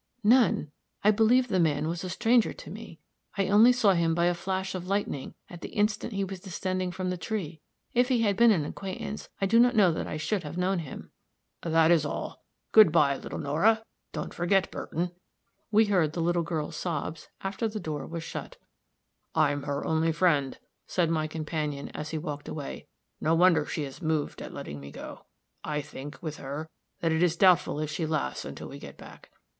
[0.23, 0.71] "None.
[1.03, 2.99] I believe the man was a stranger to me.
[3.37, 6.91] I only saw him by a flash of lightning at the instant he was descending
[6.91, 7.61] from the tree;
[7.93, 10.79] if he had been an acquaintance I do not know that I should have known
[10.79, 11.11] him."
[11.61, 12.43] "That is all.
[12.71, 13.83] Good by, little Nora.
[14.11, 15.11] Don't forget Burton."
[15.69, 18.57] We heard the girl's sobs after the door was shut.
[19.35, 20.57] "I'm her only friend,"
[20.87, 22.87] said my companion, as he walked away.
[23.19, 25.27] "No wonder she is moved at letting me go.
[25.63, 26.67] I think, with her,
[27.01, 29.29] that it is doubtful if she lasts until we get back.